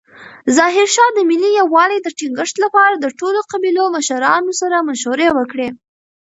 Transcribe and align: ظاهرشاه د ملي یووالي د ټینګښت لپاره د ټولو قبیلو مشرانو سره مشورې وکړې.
ظاهرشاه 0.57 1.09
د 1.13 1.19
ملي 1.29 1.51
یووالي 1.59 1.97
د 2.01 2.07
ټینګښت 2.17 2.55
لپاره 2.63 2.93
د 2.97 3.05
ټولو 3.19 3.39
قبیلو 3.51 3.83
مشرانو 3.95 4.51
سره 4.61 4.77
مشورې 4.89 5.27
وکړې. 5.37 5.69